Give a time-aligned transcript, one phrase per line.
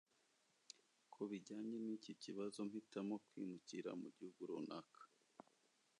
[1.13, 5.01] Ku bijyanye niki kibazo mpitamo kwimukira mu gihugu runaka